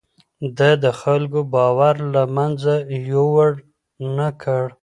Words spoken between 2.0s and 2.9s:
له منځه